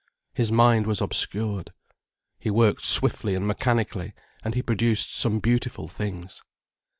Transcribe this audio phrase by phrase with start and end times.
[0.33, 1.73] His mind was obscured.
[2.39, 6.41] He worked swiftly and mechanically, and he produced some beautiful things.